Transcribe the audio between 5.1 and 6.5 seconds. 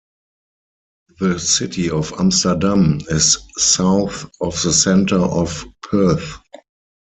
of Perth.